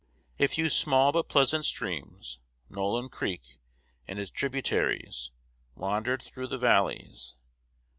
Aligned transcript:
A 0.39 0.47
few 0.47 0.69
small 0.71 1.11
but 1.11 1.29
pleasant 1.29 1.63
streams 1.63 2.39
Nolin 2.71 3.07
Creek 3.09 3.59
and 4.07 4.17
its 4.17 4.31
tributaries 4.31 5.29
wandered 5.75 6.23
through 6.23 6.47
the 6.47 6.57
valleys. 6.57 7.35